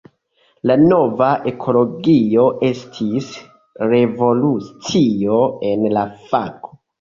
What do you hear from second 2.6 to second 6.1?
estis revolucio en la